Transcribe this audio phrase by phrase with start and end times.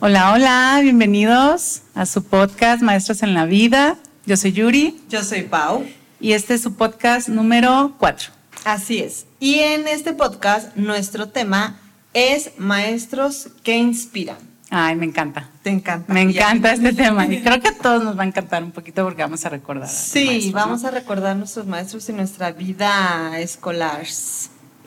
[0.00, 3.96] Hola, hola, bienvenidos a su podcast Maestros en la Vida.
[4.26, 5.00] Yo soy Yuri.
[5.08, 5.84] Yo soy Pau.
[6.20, 8.30] Y este es su podcast número 4.
[8.64, 9.26] Así es.
[9.40, 11.80] Y en este podcast nuestro tema
[12.14, 14.38] es Maestros que Inspiran.
[14.70, 15.48] Ay, me encanta.
[15.64, 16.12] Te encanta.
[16.12, 19.02] Me encanta este tema y creo que a todos nos va a encantar un poquito
[19.02, 19.88] porque vamos a recordar.
[19.88, 24.06] sí, vamos a recordar a nuestros maestros en nuestra vida escolar.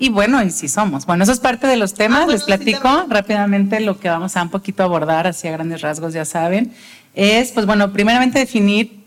[0.02, 1.06] Y bueno, y si somos.
[1.06, 2.24] Bueno, eso es parte de los temas.
[2.24, 6.12] Ah, Les platico rápidamente lo que vamos a un poquito abordar, así a grandes rasgos,
[6.12, 6.74] ya saben.
[7.14, 9.04] Es, pues bueno, primeramente definir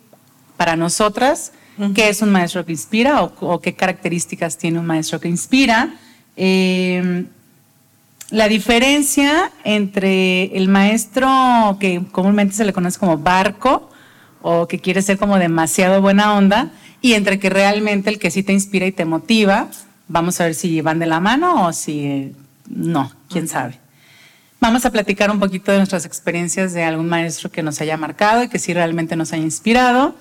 [0.56, 1.50] para nosotras
[1.96, 5.96] qué es un maestro que inspira o, qué características tiene un maestro que inspira.
[6.36, 7.26] Em,
[8.30, 13.90] la diferencia entre el maestro que comúnmente se le conoce como barco
[14.42, 18.44] o que quiere ser como demasiado buena onda y entre que realmente el que sí
[18.44, 19.70] te inspira y te motiva
[20.08, 22.32] Vamos a ver si van de la mano o si
[22.68, 23.78] no, quién sabe.
[24.60, 28.42] Vamos a platicar un poquito de nuestras experiencias de algún maestro que nos haya marcado
[28.42, 30.14] y que sí realmente nos haya inspirado.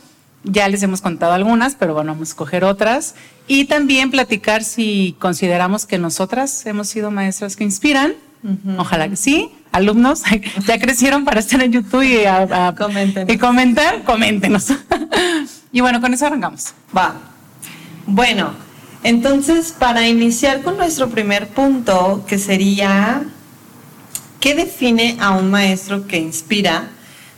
[0.43, 3.15] Ya les hemos contado algunas, pero bueno, vamos a escoger otras.
[3.47, 8.15] Y también platicar si consideramos que nosotras hemos sido maestras que inspiran.
[8.77, 9.49] Ojalá que sí.
[9.71, 10.23] Alumnos,
[10.67, 12.75] ya crecieron para estar en YouTube y, a,
[13.27, 14.73] y comentar, coméntenos.
[15.71, 16.73] y bueno, con eso arrancamos.
[16.95, 17.15] Va.
[18.05, 18.51] Bueno,
[19.03, 23.23] entonces, para iniciar con nuestro primer punto, que sería,
[24.39, 26.87] ¿qué define a un maestro que inspira?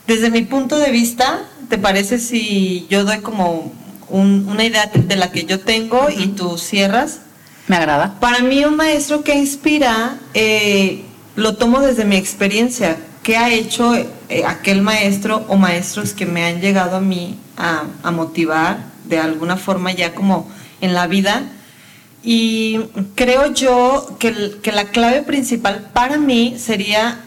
[0.06, 3.74] Desde mi punto de vista, ¿te parece si yo doy como
[4.10, 7.22] una idea de la que yo tengo y tú cierras?
[7.68, 8.20] Me agrada.
[8.20, 11.04] Para mí un maestro que inspira, eh,
[11.36, 12.98] lo tomo desde mi experiencia.
[13.24, 17.86] ¿Qué ha hecho eh, aquel maestro o maestros que me han llegado a mí a,
[18.04, 20.48] a motivar de alguna forma ya como
[20.80, 21.42] en la vida?
[22.28, 22.80] Y
[23.14, 24.32] creo yo que,
[24.72, 27.20] la clave principal para mí sería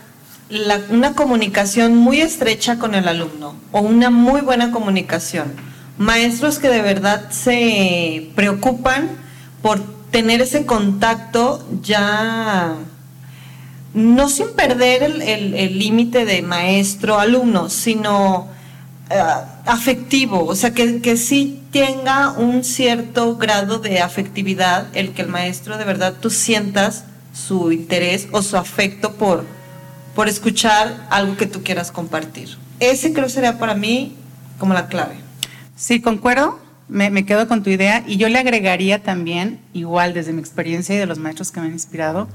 [0.91, 5.53] una comunicación muy estrecha con el alumno o una muy buena comunicación.
[5.99, 9.09] Maestros que de verdad se preocupan
[9.63, 12.75] por tener ese contacto ya,
[13.95, 18.49] no sin perder el límite de maestro-alumno, sino
[19.11, 19.23] eh,
[19.65, 25.29] afectivo, o sea, que, que sí tenga un cierto grado de afectividad, el que el
[25.29, 29.45] maestro de verdad tú sientas su interés o su afecto por,
[30.15, 32.57] por escuchar algo que tú quieras compartir.
[32.81, 34.17] Ese creo sería para mí
[34.59, 35.17] como la clave.
[35.77, 36.59] Sí, concuerdo,
[36.89, 40.95] me, me, quedo con tu idea y yo le agregaría también, igual desde mi experiencia
[40.95, 42.29] y de los maestros que me han inspirado,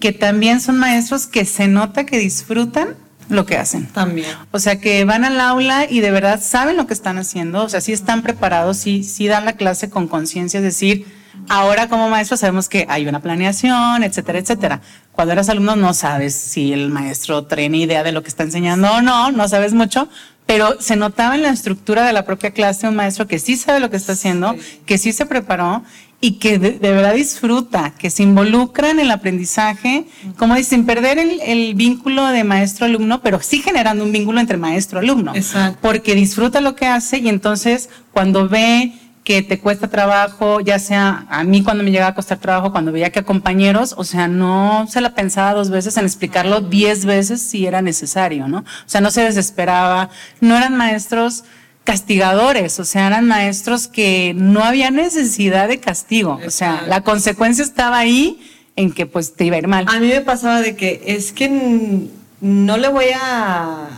[0.00, 2.96] que también son maestros que se nota que disfrutan
[3.28, 3.86] lo que hacen.
[3.86, 4.28] También.
[4.50, 7.68] O sea, que van al aula y de verdad saben lo que están haciendo, o
[7.68, 11.06] sea, sí están preparados, sí, sí dan la clase con conciencia, es decir,
[11.48, 14.80] ahora como maestro sabemos que hay una planeación, etcétera, etcétera.
[15.12, 18.90] Cuando eras alumno no sabes si el maestro tiene idea de lo que está enseñando
[18.90, 20.08] o no, no sabes mucho,
[20.46, 23.80] pero se notaba en la estructura de la propia clase un maestro que sí sabe
[23.80, 24.56] lo que está haciendo,
[24.86, 25.82] que sí se preparó
[26.24, 30.04] y que de, verdad disfruta, que se involucra en el aprendizaje,
[30.38, 35.32] como dicen, perder el, vínculo de maestro-alumno, pero sí generando un vínculo entre maestro-alumno,
[35.80, 38.92] porque disfruta lo que hace y entonces cuando ve
[39.24, 42.92] que te cuesta trabajo, ya sea a mí cuando me llegaba a costar trabajo, cuando
[42.92, 47.04] veía que a compañeros, o sea, no se la pensaba dos veces en explicarlo diez
[47.04, 48.58] veces si era necesario, ¿no?
[48.58, 50.08] O sea, no se desesperaba,
[50.40, 51.42] no eran maestros
[51.84, 57.64] castigadores, o sea, eran maestros que no había necesidad de castigo, o sea, la consecuencia
[57.64, 58.40] estaba ahí
[58.76, 59.86] en que pues te iba a ir mal.
[59.88, 62.08] A mí me pasaba de que es que
[62.40, 63.88] no le voy a,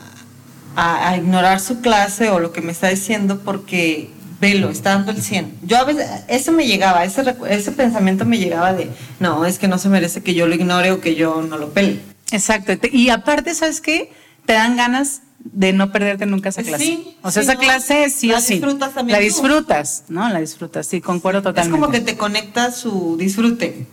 [0.77, 5.23] a, ignorar su clase o lo que me está diciendo porque velo, está dando el
[5.23, 5.59] 100.
[5.63, 8.91] Yo a veces, eso me llegaba, ese, ese pensamiento me llegaba de,
[9.21, 11.71] no, es que no se merece que yo lo ignore o que yo no lo
[11.71, 12.01] pele.
[12.33, 14.11] Exacto, y aparte, ¿sabes qué?
[14.47, 16.85] Te dan ganas de no perderte nunca esa clase.
[16.85, 18.55] Sí, o sea, esa clase sí o sí.
[18.55, 20.29] Disfrutas también la disfrutas, ¿no?
[20.29, 21.77] La disfrutas, sí, concuerdo totalmente.
[21.77, 23.87] Es como que te conecta su disfrute.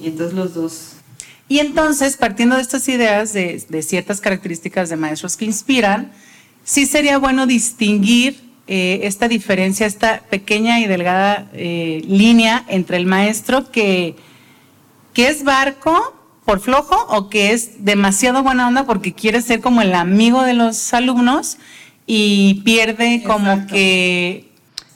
[0.00, 0.90] Y entonces los dos.
[1.48, 6.10] Y entonces, partiendo de estas ideas de, de, ciertas características de maestros que inspiran,
[6.64, 13.04] sí sería bueno distinguir eh, esta diferencia, esta pequeña y delgada eh, línea entre el
[13.04, 14.16] maestro que,
[15.12, 16.13] que es barco
[16.44, 20.54] por flojo o que es demasiado buena onda porque quiere ser como el amigo de
[20.54, 21.58] los alumnos
[22.06, 24.54] y pierde como que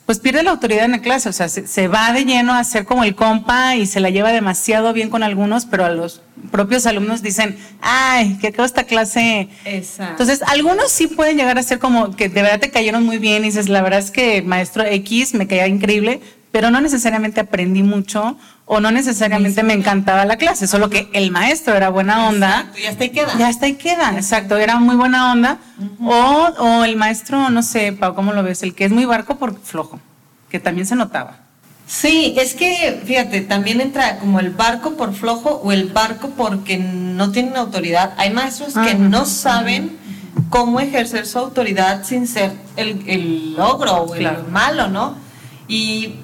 [0.09, 2.87] pues pierde la autoridad en la clase, o sea, se, va de lleno a ser
[2.87, 6.87] como el compa y se la lleva demasiado bien con algunos, pero a los propios
[6.87, 9.51] alumnos dicen, ay, que acabo esta clase.
[9.67, 10.13] Exacto.
[10.13, 13.43] Entonces, algunos sí pueden llegar a ser como que de verdad te cayeron muy bien
[13.43, 16.23] y dices, la verdad es que maestro X me caía increíble,
[16.53, 21.31] pero no necesariamente aprendí mucho o no necesariamente me encantaba la clase, solo que el
[21.31, 22.61] maestro era buena onda.
[22.75, 23.39] Exacto, ya está y queda.
[23.39, 25.59] Ya está y queda, exacto, era muy buena onda.
[26.01, 26.13] o,
[26.59, 28.63] o el maestro, no sé, Pau, ¿cómo lo ves?
[28.63, 30.01] El que es muy barco por flojo,
[30.51, 31.39] que también se notaba.
[31.87, 36.77] Sí, es que, fíjate, también entra como el barco por flojo o el barco porque
[36.77, 38.13] no tienen autoridad.
[38.19, 38.95] Hay maestros que Ajá.
[38.99, 39.97] no saben
[40.51, 44.45] cómo ejercer su autoridad sin ser el, el logro o el Claro.
[44.51, 45.17] malo, ¿no?
[45.67, 46.17] Y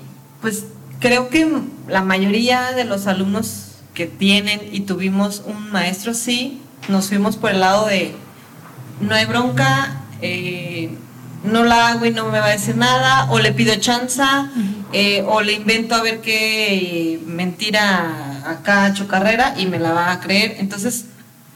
[0.44, 0.64] pues
[1.00, 1.50] creo que
[1.88, 7.52] la mayoría de los alumnos que tienen y tuvimos un maestro así, nos fuimos por
[7.52, 8.14] el lado de
[9.00, 10.91] no hay bronca, eh,
[11.44, 14.50] no la hago y no me va a decir nada, o le pido chanza,
[14.93, 20.12] eh, o le invento a ver qué eh, mentira acá chocarrera y me la va
[20.12, 20.56] a creer.
[20.58, 21.06] Entonces,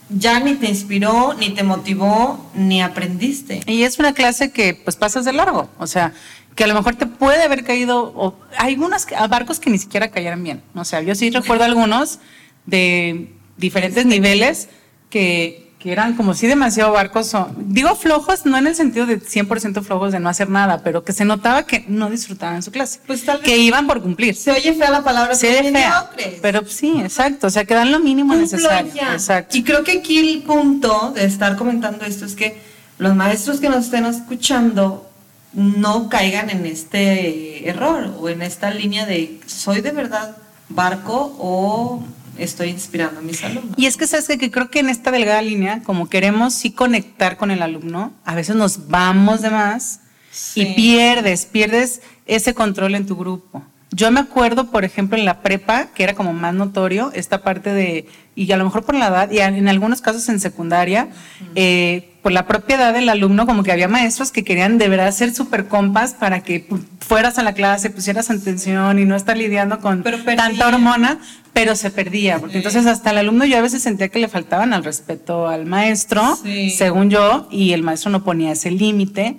[0.08, 3.60] ya ni te inspiró, ni te motivó, ni aprendiste.
[3.66, 6.14] Y es una clase que pues pasas de largo, o sea,
[6.58, 10.10] que a lo mejor te puede haber caído, o hay algunos barcos que ni siquiera
[10.10, 10.60] cayeran bien.
[10.74, 12.18] O sea, yo sí recuerdo algunos
[12.66, 14.68] de diferentes niveles
[15.08, 19.20] que, que eran como si demasiado barcos, o- digo flojos, no en el sentido de
[19.20, 22.98] 100% flojos de no hacer nada, pero que se notaba que no disfrutaban su clase,
[23.06, 24.34] Pues tal vez- que iban por cumplir.
[24.34, 25.70] Se oye fea la palabra, Se fea,
[26.10, 26.40] mediocres.
[26.42, 28.92] pero sí, exacto, o sea, que dan lo mínimo necesario.
[29.12, 29.56] Exacto.
[29.56, 32.60] Y creo que aquí el punto de estar comentando esto es que
[32.98, 35.07] los maestros que nos estén escuchando
[35.52, 40.36] no caigan en este error o en esta línea de soy de verdad
[40.68, 42.02] barco o
[42.36, 43.74] estoy inspirando a mis alumnos.
[43.76, 46.70] Y es que sabes que, que creo que en esta delgada línea, como queremos sí
[46.70, 50.00] conectar con el alumno, a veces nos vamos de más
[50.30, 50.60] Sí.
[50.60, 53.62] y pierdes, pierdes ese control en tu grupo.
[53.90, 57.72] Yo me acuerdo, por ejemplo, en la prepa, que era como más notorio, esta parte
[57.72, 61.08] de, y a lo mejor por la edad, y en algunos casos en secundaria,
[61.54, 65.10] eh, por la propia edad del alumno, como que había maestros que querían de verdad
[65.12, 66.66] ser súper compas para que
[67.00, 70.02] fueras a la clase, pusieras atención y no estar lidiando con
[70.36, 71.18] tanta hormona,
[71.54, 74.74] pero se perdía, porque entonces hasta el alumno yo a veces sentía que le faltaban
[74.74, 76.68] al respeto al maestro, Sí.
[76.70, 79.38] según yo, y el maestro no ponía ese límite,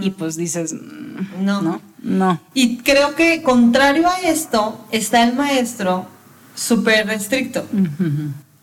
[0.00, 1.60] y pues dices, mm, No.
[1.60, 2.40] no, no.
[2.54, 6.06] Y creo que contrario a esto está el maestro
[6.54, 7.66] súper estricto.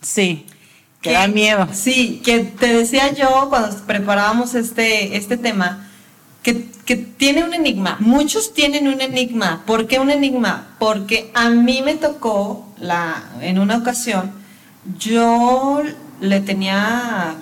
[0.02, 0.46] Sí,
[1.02, 1.68] que que- da miedo.
[1.74, 5.88] Sí, que te decía yo cuando preparábamos este, este tema,
[6.44, 7.98] que, que tiene un enigma.
[8.00, 9.64] Muchos tienen un enigma.
[9.66, 10.76] ¿Por qué un enigma?
[10.80, 14.32] Porque a mí me tocó, la, en una ocasión,
[14.98, 15.82] yo
[16.22, 17.36] le tenía,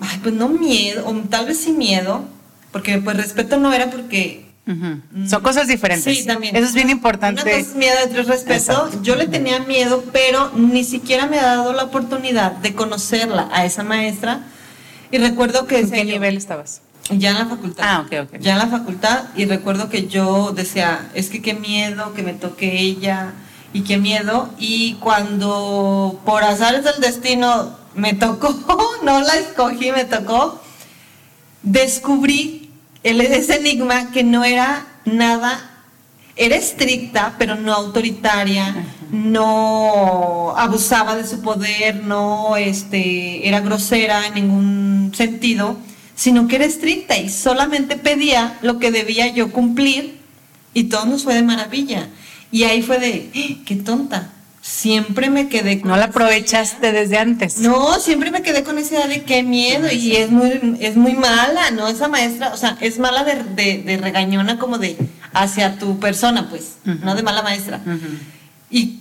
[0.00, 2.24] ay, pues no miedo, o tal vez sí miedo,
[2.72, 5.28] porque pues respeto no era porque Ujú.
[5.28, 6.18] Son cosas diferentes.
[6.18, 6.54] Sí, también.
[6.54, 7.42] Eso es bien Una importante.
[7.42, 8.54] cosa es miedo, otra es respeto.
[8.72, 9.02] Exacto.
[9.02, 13.64] Yo le tenía miedo, pero ni siquiera me ha dado la oportunidad de conocerla a
[13.64, 14.42] esa maestra.
[15.10, 16.80] Y recuerdo que ¿En qué yo- nivel estabas?
[17.10, 17.84] ya en la facultad.
[17.86, 18.38] Ah, ok, ok.
[18.40, 22.32] Ya en la facultad y recuerdo que yo decía, es que qué miedo que me
[22.32, 23.32] toque ella
[23.72, 24.48] y qué miedo.
[24.58, 28.54] Y cuando por azares del destino me tocó,
[29.02, 30.62] no la escogí, me tocó,
[31.62, 32.61] descubrí
[33.02, 35.70] el, ese enigma que no era nada,
[36.36, 38.74] era estricta, pero no autoritaria,
[39.10, 45.76] no abusaba de su poder, no este, era grosera en ningún sentido,
[46.14, 50.20] sino que era estricta y solamente pedía lo que debía yo cumplir
[50.74, 52.08] y todo nos fue de maravilla.
[52.50, 53.58] Y ahí fue de, ¡eh!
[53.64, 54.30] qué tonta.
[54.64, 57.58] Siempre me quedé con No la esa aprovechaste desde antes.
[57.58, 61.14] no, siempre me quedé con esa idea de qué miedo y es muy, es muy
[61.14, 61.88] mala, ¿no?
[61.88, 64.96] Esa maestra, o sea, es mala de, de- de regañona como de
[65.34, 67.80] hacia tu persona, pues, no de mala maestra.
[68.70, 69.00] Y-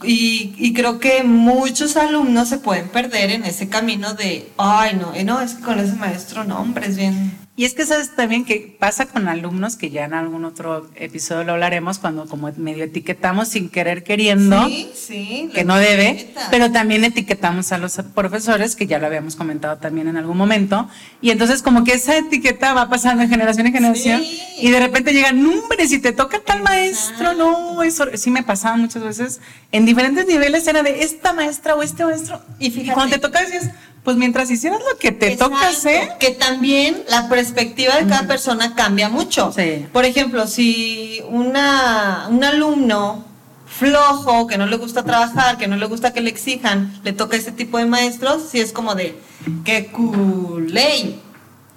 [0.57, 5.23] y creo que muchos alumnos se pueden perder en ese camino de, ay, no, eh,
[5.23, 7.37] no, es que con ese maestro, no, hombre, es bien...
[7.57, 11.43] Y es que sabes también que pasa con alumnos, que ya en algún otro episodio
[11.43, 15.49] lo hablaremos, cuando como medio etiquetamos sin querer queriendo, Sí, sí.
[15.53, 16.47] que no debe, etiqueta.
[16.49, 20.87] pero también etiquetamos a los profesores, que ya lo habíamos comentado también en algún momento,
[21.21, 24.41] y entonces como que esa etiqueta va pasando de generación en generación, Sí.
[24.61, 28.77] y de repente llegan nombres y te toca tal maestro, no, eso sí me pasaba
[28.77, 29.41] muchas veces,
[29.73, 32.93] en diferentes niveles era de esta maestra o este maestro, Y fíjate.
[32.93, 33.71] cuando te toca decías,
[34.03, 38.27] pues mientras hicieras lo que te toca Exacto, hacer, Que también la perspectiva de cada
[38.27, 39.51] persona cambia mucho.
[39.51, 39.85] Sí.
[39.93, 43.23] Por ejemplo, si una, un alumno
[43.67, 47.37] flojo, que no le gusta trabajar, que no le gusta que le exijan, le toca
[47.37, 49.17] este tipo de maestros, sí es como de,
[49.63, 51.15] qué culé.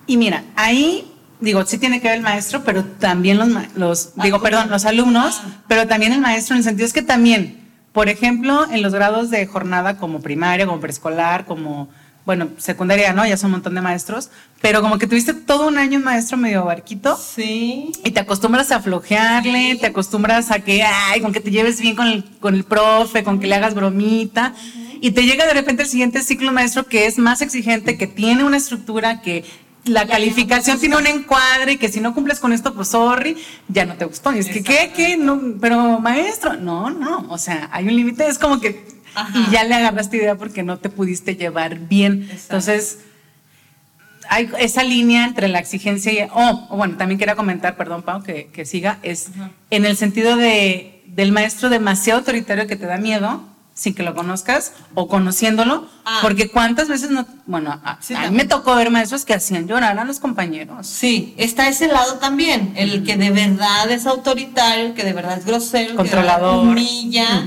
[0.07, 4.41] Y mira, ahí digo, sí tiene que ver el maestro, pero también los, los digo,
[4.41, 5.63] perdón, los alumnos, Ah.
[5.69, 9.31] pero también el maestro en el sentido es que también, por ejemplo, en los grados
[9.31, 11.89] de jornada como primaria, como preescolar, como
[12.25, 13.27] bueno, secundaria, ¿no?
[13.27, 14.31] Ya son un montón de maestros,
[14.63, 17.17] pero como que tuviste todo un año un maestro medio barquito.
[17.17, 17.93] Sí.
[18.03, 21.97] Y te acostumbras a flojearle, te acostumbras a que, ay, con que te lleves bien
[21.97, 24.55] con el, con el profe, con que le hagas bromita.
[25.01, 28.43] Y te llega de repente el siguiente ciclo maestro que es más exigente, que tiene
[28.43, 29.45] una estructura, que
[29.85, 33.37] la calificación tiene un encuadre y que si no cumples con esto, pues sorry,
[33.69, 34.33] ya no te gustó.
[34.33, 34.93] Y es que, ¿qué?
[34.97, 35.19] ¿Qué?
[35.19, 38.94] No, pero maestro, no, no, o sea, hay un límite, es como que,
[39.35, 42.29] y ya le agarraste idea porque no te pudiste llevar bien.
[42.31, 42.99] Entonces,
[44.29, 48.47] hay esa línea entre la exigencia y, oh, bueno, también quería comentar, perdón, Pau, que,
[48.47, 49.29] que siga, es
[49.71, 53.43] en el sentido de, del maestro demasiado autoritario que te da miedo,
[53.75, 56.19] sin que lo conozcas o conociéndolo, Ah.
[56.23, 59.67] porque cuántas veces no, bueno, a, Sí, a mí me tocó ver maestros que hacían
[59.67, 60.87] llorar a los compañeros.
[60.87, 65.39] Sí, está ese lado también, el que de verdad es autoritario, el que de verdad
[65.39, 66.61] es grosero, el Controlador.
[66.61, 67.45] que de humilla.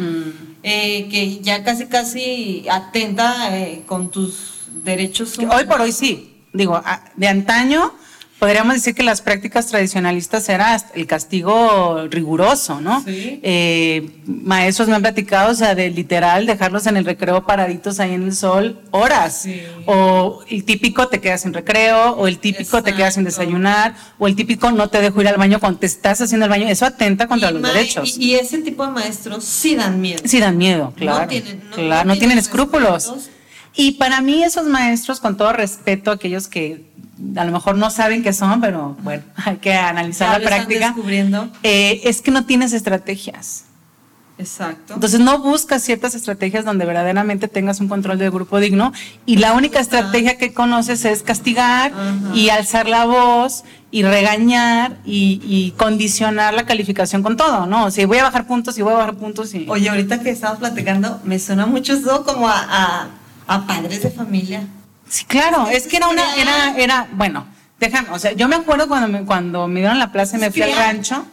[0.67, 5.37] Eh, que ya casi casi atenta eh, con tus derechos.
[5.37, 6.81] Que Hoy por hoy sí, digo,
[7.15, 7.93] de antaño
[8.39, 13.03] podríamos decir que las prácticas tradicionalistas era hasta el castigo riguroso, ¿no?
[13.03, 13.39] Sí.
[13.43, 18.13] Eh, maestros me han platicado, o sea, de literal dejarlos en el recreo paraditos ahí
[18.13, 19.41] en el sol horas.
[19.43, 19.61] Sí.
[19.85, 24.27] O el típico te quedas sin recreo, o el típico te quedas sin desayunar, o
[24.27, 26.67] el típico no te dejo ir al baño cuando te estás haciendo el baño.
[26.67, 28.17] Eso atenta contra Y los derechos.
[28.17, 30.21] Y, y ese tipo de maestros sí dan miedo.
[30.25, 31.27] Sí dan miedo, claro.
[31.27, 33.05] tienen- no- claro, no no, tienen tienen escrúpulos.
[33.07, 33.29] respetos.
[33.79, 36.86] Y para mí esos maestros, con todo respeto a aquellos que
[37.35, 40.87] a lo mejor no saben qué son, pero bueno, hay que analizar Ya la práctica,
[40.87, 41.49] descubriendo.
[41.63, 43.63] eh, es que no tienes estrategias.
[44.39, 44.93] Exacto.
[44.93, 48.93] Entonces no buscas ciertas estrategias donde verdaderamente tengas un control del grupo digno
[49.25, 52.35] y la única estrategia que conoces es castigar Ajá.
[52.35, 57.85] y alzar la voz y regañar y, y condicionar la calificación con todo, ¿no?
[57.85, 59.65] O sea, voy a bajar puntos y voy a bajar puntos y...
[59.69, 63.07] Oye, ahorita que estamos platicando, me suena mucho eso como a, a,
[63.47, 64.67] a padres de familia.
[65.09, 67.45] Sí, claro, es que era una, era, era, bueno,
[67.79, 70.51] déjame, o sea, yo me acuerdo cuando me, cuando me dieron la plaza y me
[70.51, 71.25] fui al rancho,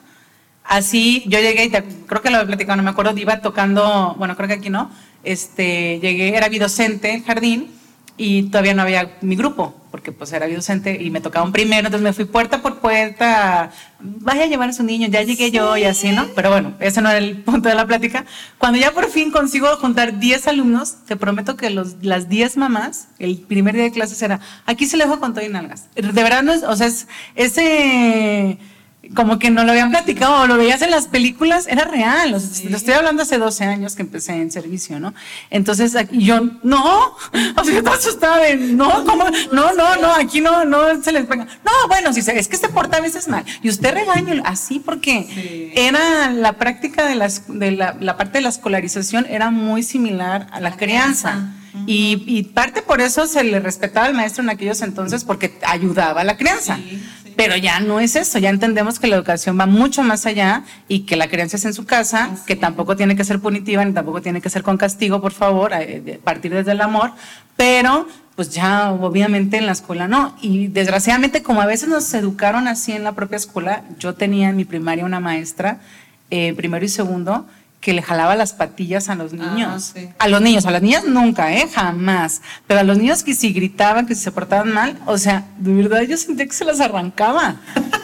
[0.65, 4.15] así, yo llegué y te- creo que lo he platicado, no me acuerdo, iba tocando,
[4.19, 4.91] bueno, creo que aquí no,
[5.25, 7.74] este, llegué, era bidocente en jardín
[8.17, 11.87] y todavía no había mi grupo, porque pues era bidocente y me tocaba un primero,
[11.87, 15.77] entonces me fui puerta por puerta, vaya a llevar a su niño, ya llegué yo
[15.77, 16.27] y así, ¿no?
[16.37, 18.25] Pero bueno, ese no era el punto de la plática.
[18.59, 23.09] Cuando ya por fin consigo juntar 10 alumnos, te prometo que los, las 10 mamás,
[23.19, 25.89] el primer día de clases era, aquí se le dejo con todo y nalgas.
[25.95, 28.59] De verdad no es, o sea, es, ese
[29.15, 32.31] como que no lo habían platicado o lo veías en las películas, era real.
[32.33, 35.15] Lo estoy hablando hace 12 años que empecé en servicio, ¿no?
[35.51, 36.83] Entonces aquí yo, no,
[37.57, 39.25] o sea, yo estaba asustada de, no, ¿cómo?
[39.53, 41.45] No, no, no, aquí no, no se les pega.
[41.65, 43.45] No, bueno, si se, es que se porta a veces mal.
[43.63, 45.73] Y usted regaña así porque Sí.
[45.75, 50.47] era la práctica de, las, de la, la parte de la escolarización era muy similar
[50.51, 51.31] a la, La crianza.
[51.33, 51.61] crianza.
[51.87, 56.21] Y, y parte por eso se le respetaba al maestro en aquellos entonces porque ayudaba
[56.21, 56.77] a la crianza.
[56.77, 57.24] Sí, sí.
[57.45, 61.01] Pero ya no es eso, ya entendemos que la educación va mucho más allá y
[61.01, 63.93] que la crianza es en su casa, Así que tampoco tiene que ser punitiva ni
[63.93, 67.13] tampoco tiene que ser con castigo, por favor, eh, partir desde el amor,
[67.55, 70.35] pero pues ya obviamente en la escuela no.
[70.41, 74.57] Y desgraciadamente como a veces nos educaron así en la propia escuela, yo tenía en
[74.57, 75.81] mi primaria una maestra,
[76.31, 77.47] eh, primero y segundo,
[77.85, 79.93] que le jalaba las patillas a los niños.
[79.95, 80.09] sí.
[80.19, 81.69] A los niños, a las niñas nunca, ¿eh?
[81.71, 82.41] Jamás.
[82.67, 85.75] Pero a los niños que si gritaban, que si se portaban mal, o sea, de
[85.75, 87.57] verdad yo sentía que se las arrancaba.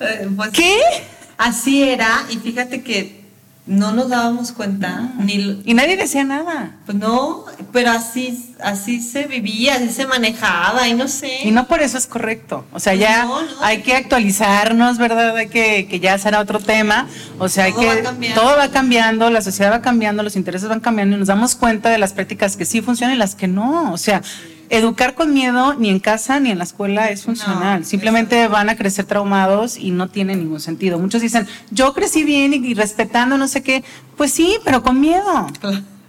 [0.00, 0.80] Eh, pues, ¿Qué?
[1.38, 3.21] Así era, y fíjate que
[3.64, 6.72] no nos dábamos cuenta, ni Y nadie decía nada.
[6.84, 11.42] pues no, pero así, así se vivía, así se manejaba, y no sé.
[11.44, 12.64] Y no por eso es correcto.
[12.72, 13.46] O sea, Pues ya no, no.
[13.62, 15.36] hay que actualizarnos, ¿verdad?
[15.36, 17.06] Hay que, que ya será otro tema.
[17.38, 18.02] O sea, Todo hay va que.
[18.02, 18.40] cambiando.
[18.40, 21.88] Todo va cambiando, la sociedad va cambiando, los intereses van cambiando y nos damos cuenta
[21.90, 23.92] de las prácticas que sí funcionan y las que no.
[23.92, 24.22] O sea,
[24.72, 27.80] educar con miedo ni en casa ni en la escuela es funcional.
[27.80, 30.98] No, Simplemente van a crecer traumados y no tiene ningún sentido.
[30.98, 33.84] Muchos dicen, yo crecí bien y, y respetando no sé qué.
[34.16, 35.46] Pues sí, pero con miedo.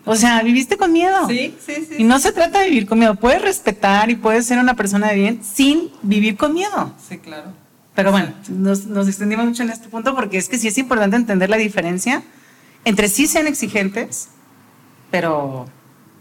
[0.05, 1.27] O sea, viviste con miedo.
[1.27, 1.95] Sí, sí, sí.
[1.99, 3.15] Y no se trata de vivir con miedo.
[3.15, 6.93] Puedes respetar y puedes ser una persona de bien sin vivir con miedo.
[7.07, 7.53] Sí, claro.
[7.95, 11.15] Pero bueno, nos, nos extendimos mucho en este punto porque es que sí es importante
[11.15, 12.23] entender la diferencia
[12.85, 14.29] entre sí sean exigentes,
[15.11, 15.67] pero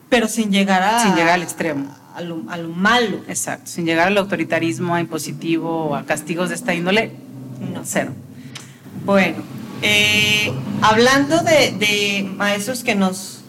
[0.08, 1.02] Pero sin llegar a.
[1.02, 2.01] Sin llegar al extremo.
[2.14, 3.22] A lo, a lo malo.
[3.28, 7.12] exacto, sin llegar al autoritarismo, a impositivo o a castigos de esta índole,
[7.72, 7.82] No.
[7.84, 8.12] cero.
[9.06, 9.38] Bueno,
[9.82, 10.52] eh,
[10.82, 13.40] hablando de, de maestros que nos,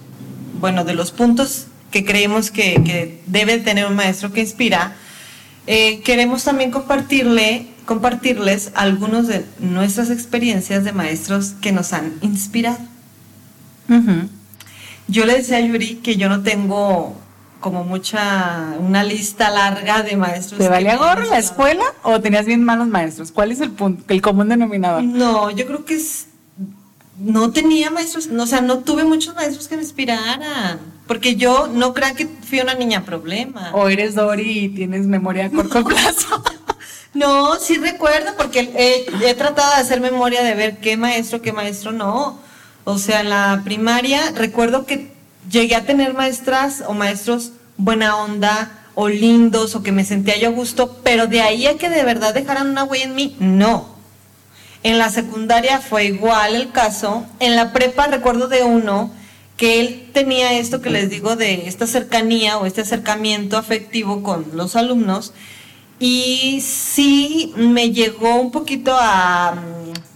[0.60, 4.96] bueno, de los puntos que creemos que, que debe tener un maestro que inspira,
[5.68, 12.80] eh, queremos también compartirle, compartirles algunos de nuestras experiencias de maestros que nos han inspirado.
[13.90, 14.30] Ujú.
[15.08, 17.16] Yo le decía a Yuri que yo no tengo
[17.64, 20.60] como mucha, una lista larga de maestros.
[20.60, 23.32] ¿Te valía gorro la escuela o tenías bien malos maestros?
[23.32, 25.02] ¿Cuál es el punto, el común denominador?
[25.02, 26.28] No, yo creo que es,
[27.18, 30.78] no tenía maestros, no, o sea, no tuve muchos maestros que me inspiraran,
[31.08, 33.72] porque yo no creo que fui una niña problema.
[33.74, 36.44] ¿O eres Dori y tienes memoria a corto plazo?
[37.14, 41.54] No, sí recuerdo, porque he, he tratado de hacer memoria de ver qué maestro, qué
[41.54, 42.40] maestro no.
[42.86, 45.14] O sea, en la primaria recuerdo que
[45.50, 50.50] llegué a tener maestras o maestros buena onda o lindos o que me sentía yo
[50.50, 53.94] a gusto, pero de ahí a que de verdad dejaran una huella en mí, no.
[54.84, 57.26] En la secundaria fue igual el caso.
[57.40, 59.12] En la prepa recuerdo de uno
[59.58, 64.46] que él tenía esto que les digo de esta cercanía o este acercamiento afectivo con
[64.54, 65.34] los alumnos
[66.00, 69.64] y sí me llegó un poquito a,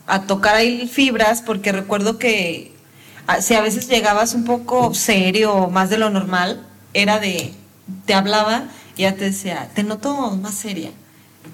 [0.08, 2.74] a tocar ahí fibras porque recuerdo que
[3.42, 7.54] si a veces llegabas un poco serio, más de lo normal, era de,
[8.06, 8.64] te hablaba
[8.96, 10.92] y ya te decía, te noto más seria,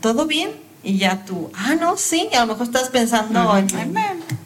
[0.01, 0.51] ¿todo bien?
[0.83, 3.57] Y ya tú, ah, no, sí, y a lo mejor estás pensando Ujú.
[3.77, 3.95] en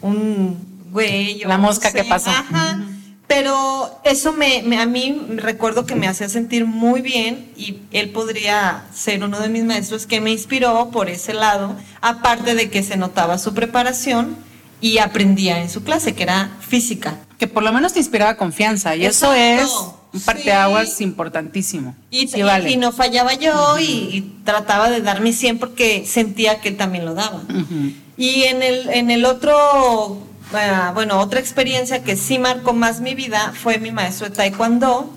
[0.02, 1.40] un güey.
[1.40, 2.30] La no mosca sé, que pasó.
[2.30, 2.78] Ajá.
[3.26, 8.08] Pero eso me, me- a mí recuerdo que me hacía sentir muy bien y él
[8.10, 12.82] podría ser uno de mis maestros que me inspiró por ese lado, aparte de que
[12.82, 14.34] se notaba su preparación
[14.80, 17.16] y aprendía en su clase, que era física.
[17.38, 20.08] Que por lo menos te inspiraba confianza y eso es Exacto.
[20.12, 21.04] un parteaguas Sí.
[21.04, 21.94] importantísimo.
[22.10, 22.70] Y, Sí, y- vale.
[22.70, 26.76] y no fallaba yo y, y trataba de dar mi 100 porque sentía que él
[26.76, 27.38] también lo daba.
[27.48, 27.92] Ujú.
[28.16, 30.18] Y en el, en el otro,
[30.52, 35.12] ah, bueno, otra experiencia que sí marcó más mi vida fue mi maestro de Taekwondo.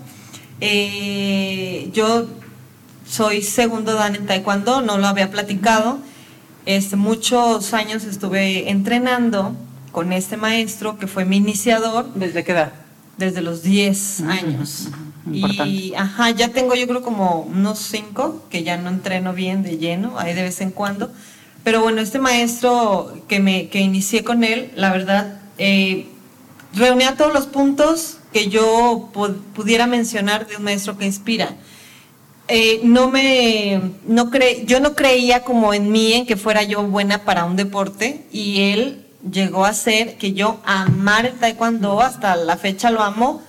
[0.60, 2.26] Eh, yo
[3.08, 5.98] soy segundo dan en Taekwondo, no lo había platicado.
[6.66, 9.54] Este, muchos años estuve entrenando
[9.90, 12.72] con este maestro que fue mi iniciador ¿Desde qué edad?
[13.18, 14.88] desde los 10 Ujú, años.
[15.30, 15.96] Y importante.
[15.96, 20.18] ajá, ya tengo yo creo como unos 5 que ya no entreno bien de lleno,
[20.18, 21.10] ahí de vez en cuando.
[21.62, 26.08] Pero bueno, este maestro que me que inicié con él, la verdad, eh,
[26.74, 31.54] reunía todos los puntos que yo pu- pudiera mencionar de un maestro que inspira.
[32.54, 36.82] Eh, no me, no cre, yo no creía como en mí, en que fuera yo
[36.82, 42.36] buena para un deporte, y él llegó a hacer que yo amar el taekwondo, hasta
[42.36, 43.42] la fecha lo amo,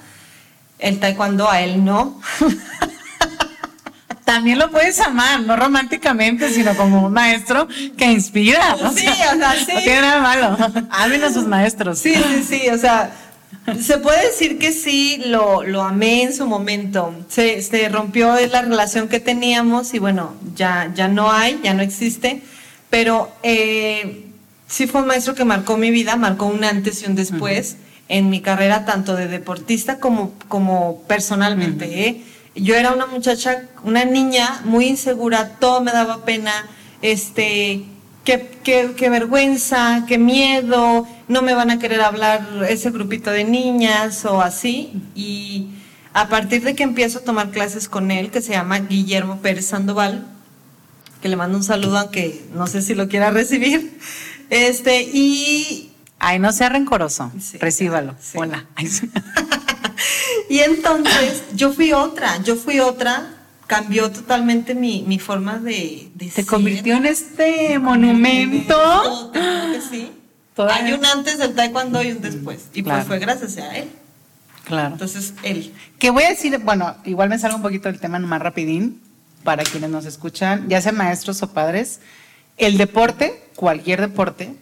[0.80, 2.22] el taekwondo a él no.
[4.24, 8.78] También lo puedes amar, no románticamente, sino como un maestro que inspira.
[8.96, 9.74] Sí, o sea, sí.
[9.74, 10.58] No tiene nada malo.
[10.92, 12.00] Amen a sus maestros.
[12.00, 13.12] Sí, sí, sí, o sea,
[13.82, 17.14] se puede decir que sí, lo, lo amé en su momento.
[17.30, 21.82] Se, se rompió la relación que teníamos y bueno, ya, ya no hay, ya no
[21.82, 22.42] existe,
[22.90, 24.26] pero eh,
[24.68, 27.78] sí fue un maestro que marcó mi vida, marcó un antes y un después
[28.10, 32.08] en mi carrera, tanto de deportista como, como personalmente.
[32.08, 32.22] ¿eh?
[32.56, 36.52] Yo era una muchacha, una niña muy insegura, todo me daba pena,
[37.02, 37.84] este,
[38.24, 43.44] qué, qué- qué vergüenza, qué miedo, no me van a querer hablar ese grupito de
[43.44, 44.94] niñas o así.
[45.16, 45.68] Y
[46.14, 49.66] a partir de que empiezo a tomar clases con él, que se llama Guillermo Pérez
[49.68, 50.26] Sandoval,
[51.22, 53.98] que le mando un saludo, aunque no sé si lo quiera recibir,
[54.50, 57.32] este, y Ay, no sea rencoroso.
[57.42, 57.58] Sí.
[57.58, 58.16] Recíbalo.
[58.22, 58.38] Sí.
[58.38, 58.66] Hola.
[60.50, 63.43] Y entonces yo fui otra, yo fui otra,
[63.76, 66.46] cambió totalmente mi, mi forma de, de Se ser.
[66.46, 69.32] convirtió en este monumento.
[69.34, 70.12] Que sí.
[70.56, 72.68] Toda- Hay un antes del taekwondo y un después.
[72.74, 73.00] Y Claro.
[73.00, 73.90] pues fue gracias a él.
[74.66, 74.94] Claro.
[74.94, 75.74] Entonces, él.
[76.00, 79.02] Que voy a decir, bueno, igual me salgo un poquito del tema más rapidín
[79.44, 82.00] para quienes nos escuchan, ya sean maestros o padres.
[82.58, 84.56] El deporte, cualquier deporte,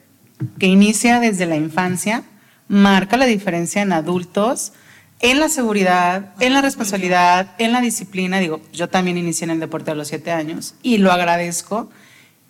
[0.57, 2.23] que inicia desde la infancia,
[2.67, 4.71] marca la diferencia en adultos,
[5.21, 8.39] en la seguridad, en la responsabilidad, en la disciplina.
[8.39, 11.89] Digo, yo también inicié en el deporte a los siete años y lo agradezco.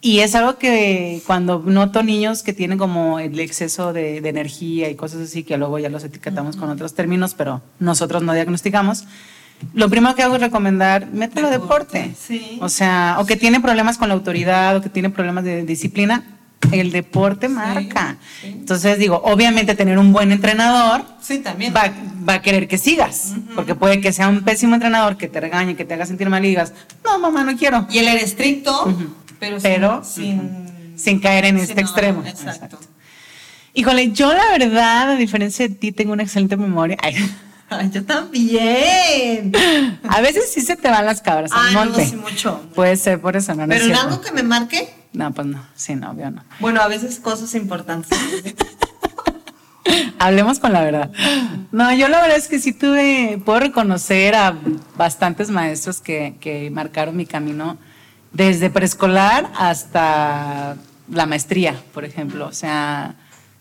[0.03, 4.89] Y es algo que cuando noto niños que tienen como el exceso de, de energía
[4.89, 9.05] y cosas así, que luego ya los etiquetamos con otros términos, pero nosotros no diagnosticamos,
[9.73, 12.15] lo primero que hago es recomendar, mételo Deporte, deporte.
[12.19, 12.57] sí.
[12.61, 16.23] O sea, o que tiene problemas con la autoridad, o que tiene problemas de disciplina,
[16.71, 18.17] el deporte marca.
[18.41, 18.47] sí.
[18.47, 21.73] Entonces digo, obviamente tener un buen entrenador Sí, también.
[21.75, 21.91] va,
[22.27, 25.75] va a querer que sigas, porque puede que sea un pésimo entrenador que te regañe,
[25.75, 27.87] que te haga sentir mal y digas, no, mamá, no quiero.
[27.89, 29.13] Y él era estricto, Ujú.
[29.39, 32.23] pero, Pero, sin, caer en este no, extremo.
[32.25, 32.77] Exacto.
[33.73, 36.97] Híjole, yo la verdad, a diferencia de ti, tengo una excelente memoria.
[37.01, 37.15] Ay,
[37.69, 39.51] Ay, yo también.
[40.09, 42.05] a veces sí se te van las cabras al Ah, no, monte.
[42.05, 42.61] sí, mucho.
[42.75, 44.07] Puede ser por eso, no, no es Pero en cierto.
[44.13, 46.43] algo que me marque, No, pues no, sí, no, obvio no.
[46.59, 48.17] bueno, a veces cosas importantes.
[50.19, 51.11] Hablemos con la verdad.
[51.71, 54.55] No, yo la verdad es que sí tuve, puedo reconocer a
[54.95, 57.77] bastantes maestros que, que marcaron mi camino
[58.31, 60.77] desde preescolar hasta
[61.09, 62.47] la maestría, por ejemplo.
[62.47, 63.15] O sea,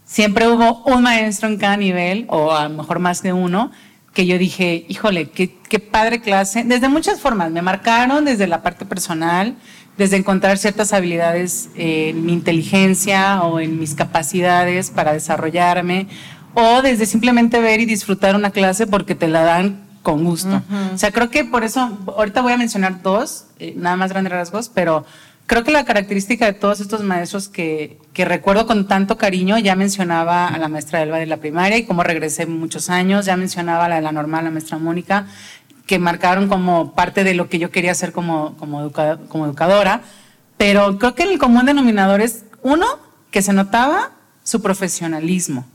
[0.04, 3.70] siempre hubo un maestro en cada nivel, o a lo mejor más de uno,
[4.12, 6.64] que yo dije, híjole, qué, qué padre clase.
[6.64, 9.56] Desde muchas formas, me marcaron desde la parte personal,
[10.00, 16.08] desde encontrar ciertas habilidades en mi inteligencia o en mis capacidades para desarrollarme,
[16.54, 20.62] o desde simplemente ver y disfrutar una clase porque te la dan con gusto.
[20.94, 24.32] O sea, creo que por eso, ahorita voy a mencionar dos, eh, nada más grandes
[24.32, 25.04] rasgos, pero
[25.44, 29.76] creo que la característica de todos estos maestros que, que, recuerdo con tanto cariño, ya
[29.76, 33.84] mencionaba a la maestra Elba de la primaria y cómo regresé muchos años, ya mencionaba
[33.84, 35.26] a la de la normal, la maestra Mónica,
[35.90, 40.02] que marcaron como parte de lo que yo quería hacer como, como, como educadora,
[40.56, 42.86] pero creo que el común denominador es, uno,
[43.32, 44.12] que se notaba
[44.44, 45.66] su profesionalismo.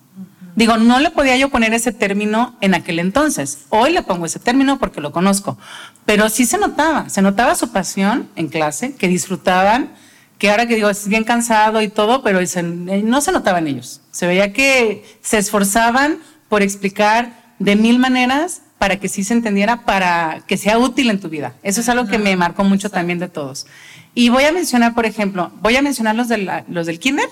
[0.55, 3.65] Digo, no le podía yo poner ese término en aquel entonces.
[3.67, 5.57] Hoy le pongo ese término porque lo conozco.
[6.05, 9.89] Pero sí se notaba, se notaba su pasión en clase, que disfrutaban,
[10.37, 13.67] que ahora que digo, es bien cansado y todo, pero eh, no se notaba en
[13.67, 13.99] ellos.
[14.11, 19.81] Se veía que se esforzaban por explicar de mil maneras para que sí se entendiera,
[19.81, 21.55] para que sea útil en tu vida.
[21.63, 23.65] Eso es algo que me marcó mucho también de todos.
[24.13, 27.27] Y voy a mencionar, por ejemplo, voy a mencionar los, de los del kinder,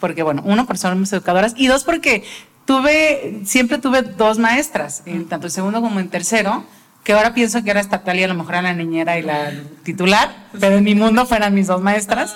[0.00, 2.24] porque bueno, uno, por somos educadoras, y dos, porque
[2.64, 6.64] tuve, siempre tuve dos maestras, en tanto en segundo como en tercero,
[7.02, 9.52] que ahora pienso que era estatal y a lo mejor era la niñera y la
[9.82, 12.34] titular, pero en mi mundo fueran mis dos maestras.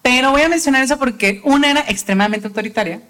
[0.00, 3.02] Pero voy a mencionar eso porque una era extremadamente autoritaria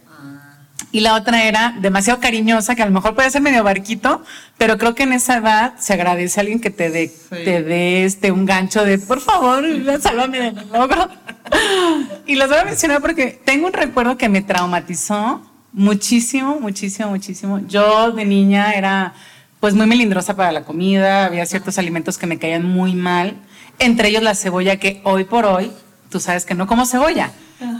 [0.93, 4.23] y la otra era demasiado cariñosa, que a lo mejor puede ser medio barquito,
[4.59, 8.05] pero creo que en esa edad se agradece a alguien que te dé te dé
[8.05, 9.65] este, un gancho de, por favor,
[10.01, 11.09] sálvame del logro.
[12.27, 17.61] y los voy a mencionar porque tengo un recuerdo que me traumatizó Muchísimo, muchísimo, muchísimo.
[17.69, 19.15] Yo de niña era
[19.61, 23.37] pues muy melindrosa para la comida, había ciertos alimentos que me caían muy mal,
[23.79, 25.71] entre ellos la cebolla que hoy por hoy,
[26.09, 27.31] tú sabes que no como cebolla,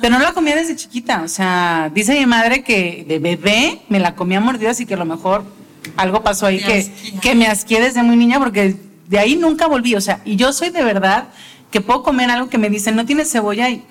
[0.01, 3.99] pero no la comía desde chiquita, o sea, dice mi madre que de bebé me
[3.99, 5.45] la comía mordidas y que a lo mejor
[5.97, 8.77] algo pasó ahí que, que me asqué desde muy niña porque
[9.09, 11.29] de ahí nunca volví, o sea, y yo soy de verdad
[11.71, 13.85] que puedo comer algo que me dicen no tiene cebolla y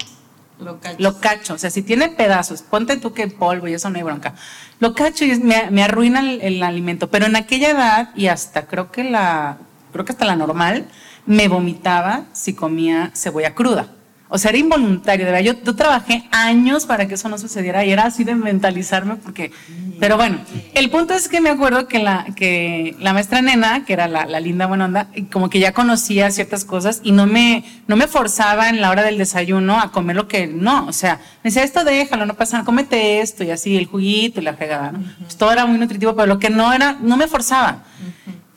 [0.97, 1.53] lo cacho.
[1.53, 4.35] O sea, si tiene pedazos, ponte tú que polvo y eso no hay bronca.
[4.79, 7.09] Lo cacho y me, arruina el, alimento.
[7.09, 9.57] Pero en aquella edad, y hasta creo que la,
[9.91, 10.87] creo que hasta la normal,
[11.25, 13.87] me vomitaba si comía cebolla cruda.
[14.31, 15.45] O sea, era involuntario, de verdad.
[15.45, 19.51] Yo, yo, trabajé años para que eso no sucediera y era así de mentalizarme porque...
[19.99, 20.37] Pero bueno,
[20.75, 24.25] el punto es que me acuerdo que la, que la maestra nena, que era la,
[24.25, 28.07] la linda buena onda, como que ya conocía ciertas cosas y no me, no me
[28.07, 30.85] forzaba en la hora del desayuno a comer lo que no.
[30.85, 34.39] O sea, me decía, esto déjalo, no pasa nada, cómete esto y así, el juguito
[34.39, 34.91] y la fregada.
[34.91, 34.99] ¿no?
[35.19, 37.83] pues todo era muy nutritivo, pero lo que no era, no me forzaba.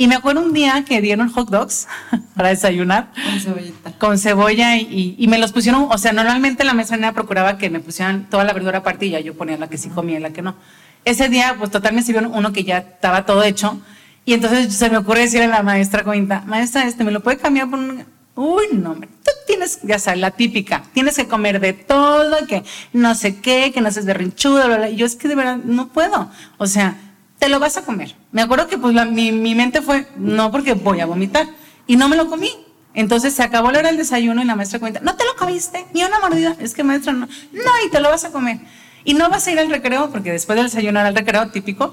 [0.03, 1.87] Y me acuerdo un día que dieron hot dogs
[2.35, 3.12] para desayunar.
[3.15, 3.93] Con cebollita.
[4.01, 7.79] Con cebolla y, y, me los pusieron, o sea, normalmente la mesa procuraba que me
[7.79, 10.31] pusieran toda la verdura aparte y ya yo ponía la que sí comía y la
[10.31, 10.57] que no.
[11.05, 13.81] Ese día, pues total me sirvieron uno que ya estaba todo hecho.
[14.25, 17.37] Y entonces se me ocurre decirle a la maestra Cominta, maestra, este, ¿me lo puede
[17.37, 18.05] cambiar por un...?
[18.35, 23.15] Uy, no, tú tienes, ya sabes, la típica, tienes que comer de todo, que no
[23.15, 24.91] sé qué, que no seas berrinchudo, bla, bla.
[24.91, 26.29] Y yo es que de verdad no puedo.
[26.59, 26.97] O sea,
[27.42, 28.14] te lo vas a comer.
[28.31, 31.48] Me acuerdo que pues mi, mi, mente fue, no porque voy a vomitar.
[31.88, 32.48] Y no me lo comí.
[32.94, 35.85] Entonces se acabó la hora del desayuno y la maestra cuenta, no te lo comiste,
[35.92, 36.55] ni una mordida.
[36.61, 38.61] Es que maestra, no, no, y te lo vas a comer.
[39.05, 41.92] Y no vas a ir al recreo, porque después del desayuno era el recreo típico,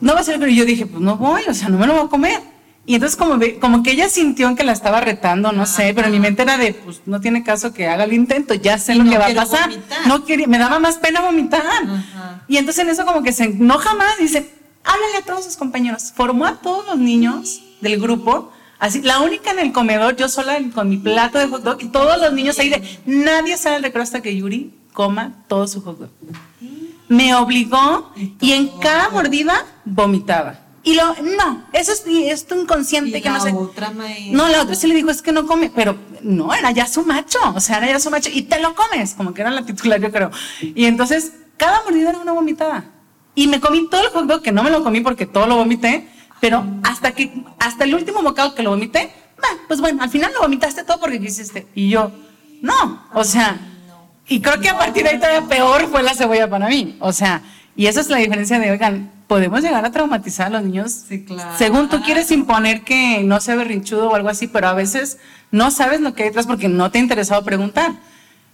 [0.00, 0.54] no vas a ir al recreo.
[0.54, 2.40] Y yo dije, pues no voy, o sea, no me lo voy a comer.
[2.86, 6.20] Y entonces como, como que ella sintió que la estaba retando, no sé, pero mi
[6.20, 9.18] mente era de, pues no tiene caso que haga el intento, ya sé lo que
[9.18, 9.70] va a pasar.
[10.06, 11.64] No quería, me daba más pena vomitar.
[12.46, 15.56] Y entonces en eso como que se enoja más y dice, háblale a todos sus
[15.56, 16.12] compañeros.
[16.14, 18.52] Formó a todos los niños del grupo.
[18.78, 21.88] Así, la única en el comedor, yo sola con mi plato de hot dog y
[21.88, 25.80] todos los niños ahí de nadie sale al recreo hasta que Yuri coma todo su
[25.80, 26.10] hot dog.
[27.08, 30.60] Me obligó y en cada mordida vomitaba.
[30.82, 33.52] Y lo, no, eso es, es inconsciente que no sé.
[34.32, 37.06] No, la otra sí le dijo, es que no come, pero no, era ya su
[37.06, 39.64] macho, o sea, era ya su macho, y te lo comes, como que era la
[39.64, 40.30] titular, yo creo.
[40.60, 42.84] Y entonces, cada mordida era una vomitada.
[43.34, 45.56] Y me comí todo el hot dog, que no me lo comí porque todo lo
[45.56, 46.08] vomité,
[46.40, 49.12] pero hasta que, hasta el último bocado que lo vomité,
[49.68, 51.66] pues bueno, al final lo vomitaste todo porque quisiste.
[51.74, 52.10] Y yo,
[52.62, 53.58] no, o sea,
[54.28, 56.96] y creo que a partir de ahí todavía peor fue la cebolla para mí.
[57.00, 57.42] O sea,
[57.76, 60.92] y esa es la diferencia de, oigan, podemos llegar a traumatizar a los niños.
[61.08, 61.50] Sí, claro.
[61.58, 65.18] Según tú quieres imponer que no sea berrinchudo o algo así, pero a veces
[65.50, 67.92] no sabes lo que hay detrás porque no te ha interesado preguntar.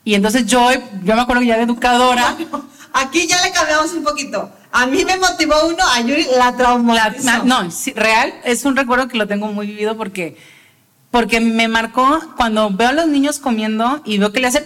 [0.05, 0.71] Y entonces yo,
[1.05, 2.37] yo me acuerdo que ya de educadora.
[2.93, 4.51] Aquí ya le cambiamos un poquito.
[4.73, 6.95] A mí me motivó uno, a Yuri la traumó.
[7.45, 10.37] no, sí, real, es un recuerdo que lo tengo muy vivido porque,
[11.11, 14.65] porque me marcó cuando veo a los niños comiendo y veo que le hacen,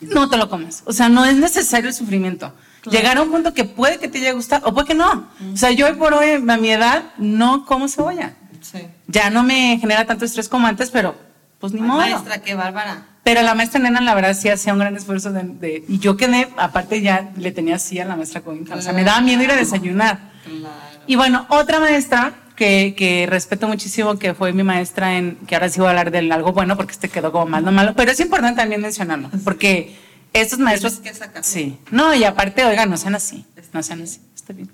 [0.00, 0.82] no te lo comes.
[0.86, 2.52] O sea, no es necesario el sufrimiento.
[2.90, 5.28] Llegar a un punto que puede que te llegue a gustar o puede que no.
[5.52, 8.34] O sea, yo hoy por hoy, a mi edad, no como cebolla.
[8.60, 8.86] Sí.
[9.06, 11.14] Ya no me genera tanto estrés como antes, pero
[11.58, 11.98] pues ni modo.
[11.98, 13.06] Maestra, qué bárbara.
[13.22, 16.48] Pero la maestra nena, la verdad, sí hacía un gran esfuerzo de, y yo quedé,
[16.56, 18.74] aparte ya le tenía así a la maestra cómica.
[18.74, 20.18] O sea, me daba miedo ir a desayunar.
[20.44, 21.04] Claro.
[21.06, 25.68] Y bueno, otra maestra que, que, respeto muchísimo, que fue mi maestra en, que ahora
[25.68, 28.10] sí voy a hablar de algo bueno porque este quedó como más no malo, pero
[28.12, 29.96] es importante también mencionarlo, porque
[30.32, 31.00] estos maestros...
[31.00, 31.78] Que sí.
[31.90, 34.70] No, y aparte, oigan, no sean así, no sean así, está bien.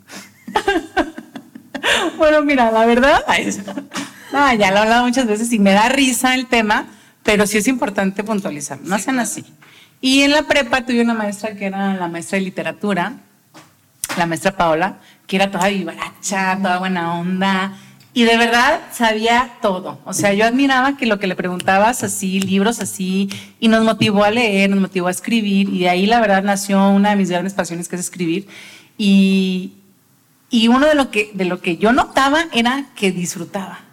[2.18, 3.24] bueno, mira, la verdad,
[4.32, 6.86] no, ya lo he hablado muchas veces y me da risa el tema,
[7.26, 9.44] pero sí es importante puntualizar, no sean así.
[10.00, 13.14] Y en la prepa tuve una maestra que era la maestra de literatura,
[14.16, 17.76] la maestra Paola, que era toda vivaracha, toda buena onda,
[18.14, 19.98] y de verdad sabía todo.
[20.04, 24.22] O sea, yo admiraba que lo que le preguntabas así, libros así, y nos motivó
[24.22, 27.28] a leer, nos motivó a escribir, y de ahí la verdad nació una de mis
[27.28, 28.46] grandes pasiones que es escribir.
[28.96, 29.72] Y,
[30.48, 33.85] y uno de lo, que, de lo que yo notaba era que disfrutaba.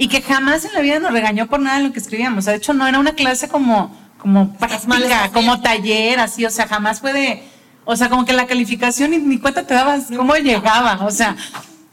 [0.00, 2.38] Y que jamás en la vida nos regañó por nada de lo que escribíamos.
[2.38, 6.46] O sea, de hecho, no era una clase como, como práctica, como taller, así.
[6.46, 7.42] O sea, jamás fue de.
[7.84, 11.04] O sea, como que la calificación y ni cuenta te dabas cómo llegaba.
[11.04, 11.36] O sea,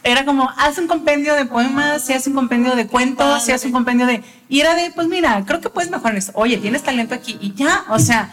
[0.05, 3.65] era como, haz un compendio de poemas, si haz un compendio de cuentos, si haz
[3.65, 4.23] un compendio de...
[4.47, 6.31] Y era de, pues mira, creo que puedes mejorar esto.
[6.35, 8.29] Oye, tienes talento aquí y ya, o sea,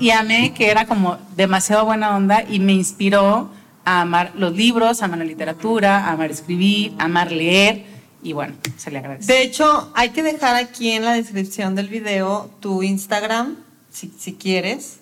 [0.00, 3.50] y amé que era como demasiado buena onda y me inspiró
[3.84, 7.91] a amar los libros, a amar la literatura, a amar escribir, a amar leer
[8.22, 9.32] y bueno, se le agradece.
[9.32, 13.56] De hecho, hay que dejar aquí en la descripción del video tu Instagram,
[13.90, 14.98] si, si quieres,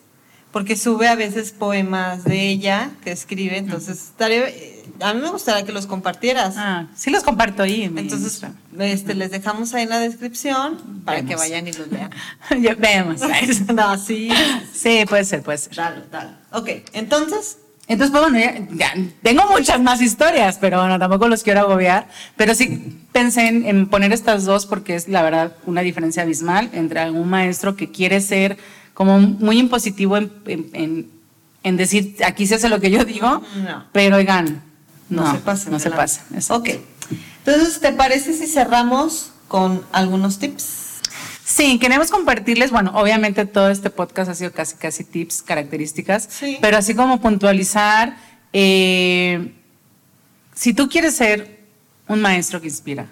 [0.53, 4.47] porque sube a veces poemas de ella que escribe, entonces estaría
[5.01, 6.55] a mí me gustaría que los compartieras.
[6.57, 7.85] Ah, sí los comparto ahí.
[7.85, 8.43] Entonces,
[8.79, 12.11] este, les dejamos ahí en la descripción para que vayan y los vean.
[12.79, 13.21] vemos.
[13.75, 14.31] no, sí.
[14.73, 15.75] Sí, puede ser, puede ser.
[15.75, 16.31] Dale, dale.
[16.53, 17.59] Ok, entonces...
[17.91, 22.07] Entonces, pues bueno, ya, tengo muchas más historias, pero bueno, tampoco los quiero agobiar.
[22.37, 27.11] Pero sí pensé en, poner estas dos porque es la verdad una diferencia abismal entre
[27.11, 28.57] un maestro que quiere ser
[28.95, 31.11] como muy impositivo en,
[31.63, 33.85] en decir, aquí se hace lo que yo digo, no.
[33.93, 34.63] pero oigan,
[35.09, 35.71] no, se pasa.
[35.71, 36.23] No se pasa.
[36.51, 36.69] Ok.
[37.45, 40.80] Entonces, ¿te parece si cerramos con algunos tips?
[41.51, 46.29] Sí, queremos compartirles, bueno, obviamente todo este podcast ha sido casi, casi tips, características,
[46.61, 48.17] pero así como puntualizar,
[48.53, 49.53] eh,
[50.55, 51.59] si tú quieres ser
[52.07, 53.09] un maestro que inspira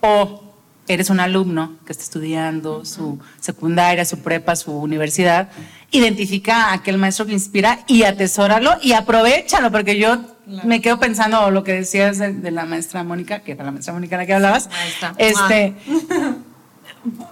[0.00, 0.42] o
[0.88, 5.50] eres un alumno que está estudiando su secundaria, su prepa, su universidad,
[5.90, 10.18] identifica a aquel maestro que inspira y atesóralo y aprovechalo, porque yo
[10.64, 14.16] me quedo pensando lo que decías de, la maestra Mónica, que era la maestra Mónica
[14.16, 14.70] de la que hablabas,
[15.18, 15.74] este,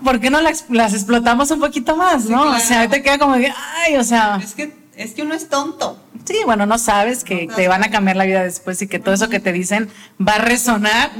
[0.03, 2.51] ¿por qué no las, explotamos un poquito más, no?
[2.51, 3.53] O sea, te queda como que,
[3.85, 4.41] ay, o sea...
[4.43, 5.99] Es que es que uno es tonto.
[6.27, 9.15] Sí, bueno, no sabes que te van a cambiar la vida después y que todo
[9.15, 9.89] eso que te dicen
[10.21, 11.11] va a resonar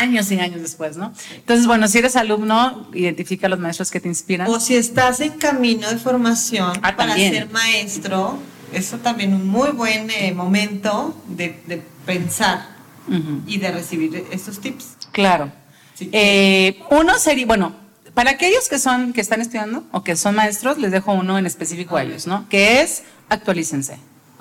[0.00, 1.14] años y años después, ¿no?
[1.36, 4.48] Entonces, bueno, si eres alumno, identifica a los maestros que te inspiran.
[4.48, 8.40] O si estás en camino de formación ah, para ser maestro,
[8.72, 12.66] eso también un muy buen eh, momento de, pensar
[13.46, 14.96] y de recibir estos tips.
[15.12, 15.52] Claro.
[16.00, 17.76] Eh, uno sería, bueno,
[18.14, 21.46] para aquellos que son, que están estudiando o que son maestros, les dejo uno en
[21.46, 22.48] específico a ellos, ¿no?
[22.48, 23.98] Que es actualícense.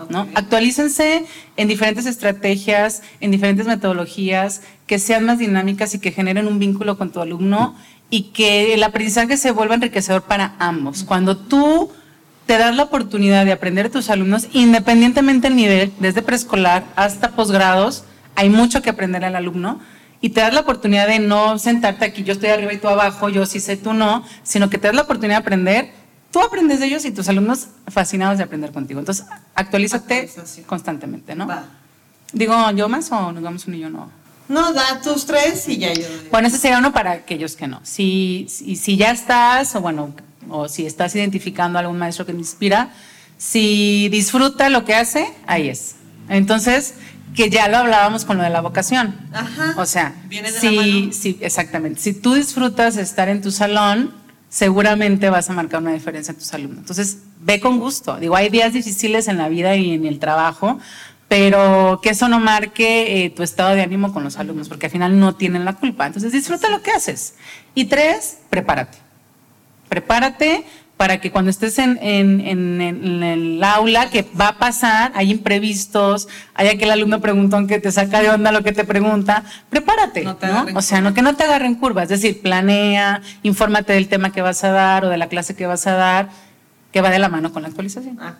[0.09, 0.27] ¿no?
[0.33, 1.25] Actualícense
[1.57, 6.97] en diferentes estrategias, en diferentes metodologías, que sean más dinámicas y que generen un vínculo
[6.97, 7.75] con tu alumno
[8.09, 11.03] y que el aprendizaje se vuelva enriquecedor para ambos.
[11.03, 11.91] Cuando tú
[12.45, 17.31] te das la oportunidad de aprender a tus alumnos, independientemente del nivel, desde preescolar hasta
[17.31, 18.05] posgrados,
[18.35, 19.79] hay mucho que aprender al alumno
[20.21, 23.29] y te das la oportunidad de no sentarte aquí, yo estoy arriba y tú abajo,
[23.29, 25.91] yo sí sé, tú no, sino que te das la oportunidad de aprender,
[26.31, 28.99] tú aprendes de ellos y tus alumnos fascinados de aprender contigo.
[28.99, 30.29] Entonces, actualízate
[30.65, 31.47] constantemente, ¿no?
[32.33, 34.11] Digo, ¿yo más o nos vamos un y yo no?
[34.49, 36.07] No, da tus tres y ya yo.
[36.31, 37.79] Bueno, ese sería uno para aquellos que no.
[37.83, 40.13] Si, si, si ya estás, o bueno,
[40.49, 42.91] o si estás identificando a algún maestro que te inspira,
[43.37, 45.95] si disfruta lo que hace, ahí es.
[46.29, 46.95] Entonces,
[47.35, 49.15] que ya lo hablábamos con lo de la vocación.
[49.31, 49.75] Ajá.
[49.77, 54.13] O sea, Viene de si, si, exactamente, si tú disfrutas estar en tu salón,
[54.49, 56.79] seguramente vas a marcar una diferencia en tus alumnos.
[56.79, 58.17] Entonces, ve con gusto.
[58.17, 60.79] Digo, hay días difíciles en la vida y en el trabajo,
[61.27, 64.91] pero que eso no marque eh, tu estado de ánimo con los alumnos, porque al
[64.91, 66.07] final no tienen la culpa.
[66.07, 67.35] Entonces, disfruta lo que haces.
[67.75, 68.97] Y tres, prepárate.
[69.87, 70.65] Prepárate
[70.99, 75.31] para que cuando estés en, en, en, en el aula, que va a pasar, hay
[75.31, 80.25] imprevistos, hay aquel alumno preguntón que te saca de onda lo que te pregunta, prepárate,
[80.25, 80.37] No
[80.75, 84.41] O sea, no que no te agarren curvas, es decir, planea, infórmate del tema que
[84.41, 86.31] vas a dar o de la clase que vas a dar,
[86.91, 88.17] que va de la mano con la actualización.
[88.19, 88.35] Ah.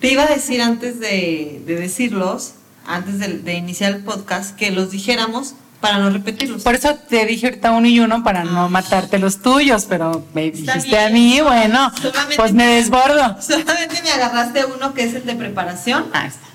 [0.00, 4.72] Te iba a decir antes de, de decirlos, antes de, de iniciar el podcast, que
[4.72, 5.54] los dijéramos
[5.86, 6.62] para no repetirlos.
[6.62, 8.68] Por eso te dije ahorita uno y uno para no Ah.
[8.68, 13.36] matarte los tuyos, pero me Está dijiste a mí, bueno, Solamente pues me desbordo.
[13.40, 16.06] Solamente me agarraste uno que es el de preparación.
[16.12, 16.46] Ah, está.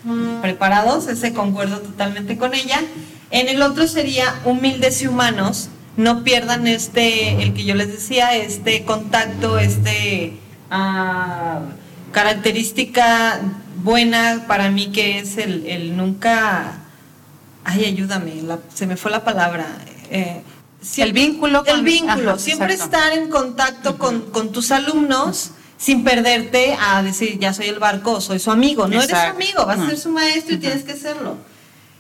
[0.42, 2.80] Preparados, ese concuerdo totalmente con ella.
[3.30, 5.70] En el otro sería humildes y humanos.
[5.98, 10.34] No pierdan este, el que yo les decía, este contacto, este
[10.70, 11.60] ah,
[12.12, 13.40] característica
[13.84, 16.78] buena para mí que es el, el nunca.
[17.64, 19.66] Ay, ayúdame, la- se me fue la palabra.
[20.10, 20.42] Eh,
[20.98, 22.96] El vínculo El con- vínculo, ajá, siempre exacto.
[22.98, 28.14] estar en contacto con, con tus alumnos sin perderte a decir ya soy el barco
[28.14, 28.88] o soy su amigo.
[28.88, 31.38] No eres su amigo, vas a ser su maestro y tienes que serlo.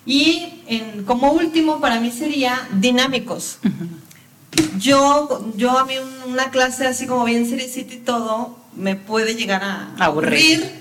[0.05, 3.59] Y en- como último para mí sería dinámicos.
[4.77, 9.35] Yo, yo a mí un- una clase así como bien seriecita y todo me puede
[9.35, 10.63] llegar a Aburrir.
[10.63, 10.71] aburrir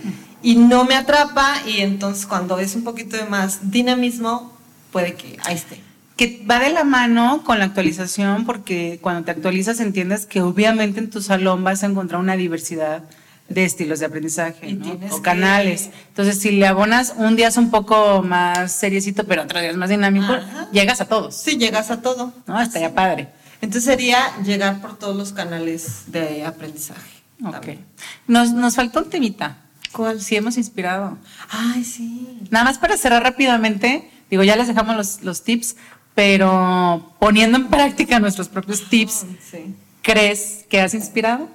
[0.43, 4.59] y no me atrapa y entonces cuando es un poquito de más dinamismo
[4.93, 5.81] puede que ahí esté.
[6.17, 10.99] que va de la mano con la actualización porque cuando te actualizas entiendes que obviamente
[11.01, 13.03] en tu salón vas a encontrar una diversidad
[13.49, 15.91] de estilos de aprendizaje o que- canales.
[16.09, 19.77] Entonces, si le abonas un día es un poco más seriecito, pero otro día es
[19.77, 20.69] más dinámico, Ajá.
[20.73, 21.35] llegas a todos.
[21.35, 22.33] Si llegas a todo.
[22.47, 22.61] ¿no?
[22.61, 23.29] Estaría padre.
[23.61, 27.01] Entonces sería llegar por todos los canales de aprendizaje.
[27.45, 27.53] Ok.
[27.53, 27.85] también.
[28.29, 29.57] Nos, nos faltó un temita.
[29.93, 30.21] ¿Cuál?
[30.21, 31.19] Sí, hemos inspirado.
[31.51, 32.39] Ay, sí.
[32.51, 35.77] Nada más para cerrar rápidamente, digo, ya les dejamos los, los tips,
[36.15, 39.75] pero poniendo en práctica nuestros propios tips, Sí.
[40.03, 41.49] ¿crees que has inspirado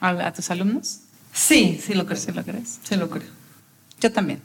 [0.00, 1.00] a, a tus alumnos?
[1.32, 2.18] Sí, sí lo creo.
[2.18, 2.78] ¿Sí lo crees?
[2.82, 3.28] Sí lo creo.
[4.00, 4.40] Yo también.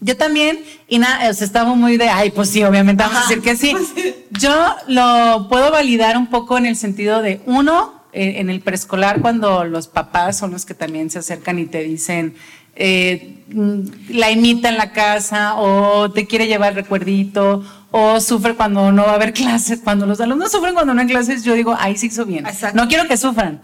[0.00, 3.20] Yo también, y nada, o sea, estamos muy de, ay, pues sí, obviamente vamos a
[3.20, 3.70] Ajá, decir que sí.
[3.72, 4.14] pues sí.
[4.32, 9.22] Yo lo puedo validar un poco en el sentido de, uno, eh, en el preescolar,
[9.22, 12.34] cuando los papás son los que también se acercan y te dicen,
[12.76, 18.92] eh, mm, la imita en la casa, o te quiere llevar recuerdito, o sufre cuando
[18.92, 19.80] no va a haber clases.
[19.82, 22.46] Cuando los alumnos sufren cuando no hay clases, yo digo, ahí sí hizo bien.
[22.46, 22.76] Exacto.
[22.76, 23.60] No quiero que sufran.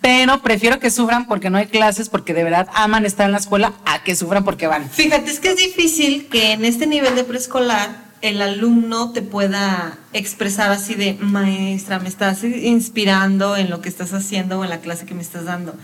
[0.00, 3.38] Pero prefiero que sufran porque no hay clases, porque de verdad aman estar en la
[3.38, 4.88] escuela, a que sufran porque van.
[4.88, 9.98] Fíjate, es que es difícil que en este nivel de preescolar el alumno te pueda
[10.12, 14.80] expresar así de, maestra, me estás inspirando en lo que estás haciendo o en la
[14.80, 15.74] clase que me estás dando,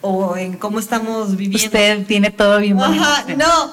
[0.00, 1.66] o en cómo estamos viviendo.
[1.66, 2.80] Usted tiene todo bien.
[2.80, 3.72] Ajá, no,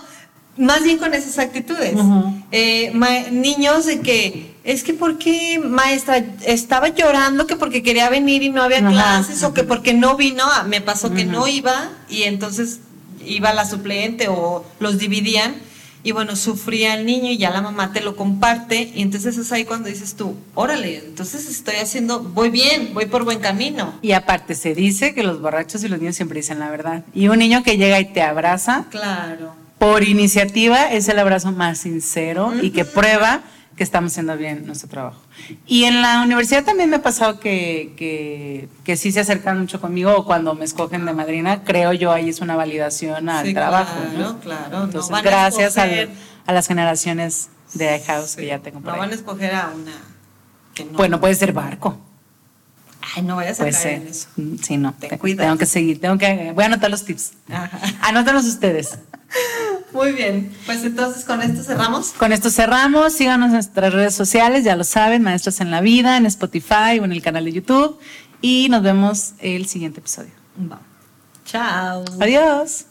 [0.57, 1.93] más bien con esas actitudes.
[1.95, 2.33] Ujú.
[2.51, 8.43] Eh, ma- niños de que, es que porque maestra estaba llorando que porque quería venir
[8.43, 11.47] y no había Ajá, clases o que porque no vino, ah, me pasó que no
[11.47, 12.79] iba y entonces
[13.25, 15.55] iba la suplente o los dividían
[16.03, 19.51] y bueno, sufría el niño y ya la mamá te lo comparte y entonces es
[19.51, 23.93] ahí cuando dices tú, órale, entonces estoy haciendo, voy bien, voy por buen camino.
[24.01, 27.03] Y aparte se dice que los borrachos y los niños siempre dicen la verdad.
[27.13, 29.53] Y un niño que llega y te abraza, Claro.
[29.79, 33.41] por iniciativa, es el abrazo más sincero y que prueba
[33.77, 35.21] que estamos haciendo bien nuestro trabajo.
[35.67, 39.79] Y en la universidad también me ha pasado que, que, que sí se acercan mucho
[39.79, 43.53] conmigo o cuando me escogen de madrina, creo yo ahí es una validación al Sí,
[43.53, 43.95] trabajo.
[44.13, 44.39] claro, ¿no?
[44.39, 44.83] claro.
[44.85, 46.09] Entonces, gracias escoger-
[46.47, 48.99] a las generaciones de iHouse que ya tengo por No ahí.
[48.99, 49.91] van a escoger a una
[50.73, 50.91] que no.
[50.97, 51.97] Bueno, puede ser barco.
[53.15, 54.27] Ay, no vayas a Puede caer en eso.
[54.37, 54.93] Mm, Sí, no.
[54.93, 55.17] Te Te-.
[55.35, 56.51] Tengo que seguir, tengo que.
[56.53, 57.33] Voy a anotar los tips.
[57.49, 57.79] Ajá.
[58.01, 58.97] Anótalos ustedes.
[59.93, 60.51] Muy bien.
[60.65, 62.09] Pues entonces con esto cerramos.
[62.11, 63.13] Con esto cerramos.
[63.13, 67.05] Síganos en nuestras redes sociales, ya lo saben, Maestros en la Vida, en Spotify o
[67.05, 67.99] en el canal de YouTube.
[68.41, 70.31] Y nos vemos el siguiente episodio.
[70.71, 70.79] Va.
[71.45, 72.03] Chao.
[72.19, 72.85] Adiós.